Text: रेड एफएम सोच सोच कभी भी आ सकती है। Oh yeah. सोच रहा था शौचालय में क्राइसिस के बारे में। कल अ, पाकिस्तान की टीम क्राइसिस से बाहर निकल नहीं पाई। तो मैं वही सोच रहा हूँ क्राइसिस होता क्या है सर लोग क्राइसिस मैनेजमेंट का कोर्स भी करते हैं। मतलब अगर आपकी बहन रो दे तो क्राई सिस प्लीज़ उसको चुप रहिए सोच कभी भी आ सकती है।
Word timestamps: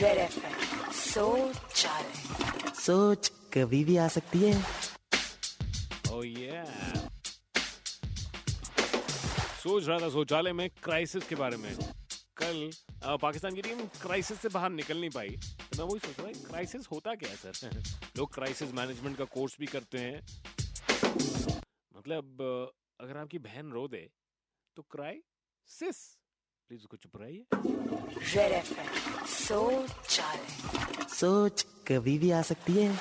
रेड 0.00 0.18
एफएम 0.18 0.90
सोच 0.92 1.86
सोच 2.80 3.28
कभी 3.54 3.84
भी 3.84 3.96
आ 3.96 4.06
सकती 4.08 4.38
है। 4.38 4.52
Oh 6.10 6.22
yeah. 6.24 6.66
सोच 9.62 9.86
रहा 9.88 9.98
था 9.98 10.08
शौचालय 10.10 10.52
में 10.52 10.68
क्राइसिस 10.84 11.26
के 11.28 11.34
बारे 11.34 11.56
में। 11.56 11.74
कल 12.36 12.70
अ, 13.02 13.16
पाकिस्तान 13.16 13.54
की 13.54 13.62
टीम 13.62 13.80
क्राइसिस 14.02 14.40
से 14.40 14.48
बाहर 14.48 14.70
निकल 14.70 15.00
नहीं 15.00 15.10
पाई। 15.10 15.28
तो 15.28 15.78
मैं 15.78 15.84
वही 15.84 15.98
सोच 15.98 16.18
रहा 16.18 16.26
हूँ 16.26 16.34
क्राइसिस 16.46 16.86
होता 16.92 17.14
क्या 17.14 17.30
है 17.30 17.52
सर 17.52 17.82
लोग 18.16 18.34
क्राइसिस 18.34 18.72
मैनेजमेंट 18.74 19.16
का 19.18 19.24
कोर्स 19.24 19.56
भी 19.60 19.66
करते 19.66 19.98
हैं। 19.98 20.20
मतलब 21.96 22.42
अगर 23.00 23.16
आपकी 23.16 23.38
बहन 23.38 23.70
रो 23.72 23.86
दे 23.88 24.08
तो 24.76 24.82
क्राई 24.90 25.22
सिस 25.66 25.96
प्लीज़ 26.68 26.80
उसको 26.80 26.96
चुप 26.96 27.16
रहिए 27.20 27.44
सोच 31.14 31.62
कभी 31.88 32.18
भी 32.18 32.30
आ 32.30 32.42
सकती 32.42 32.72
है। 32.72 33.00